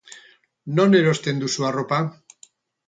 [0.77, 2.05] Non erosten duzu arropa?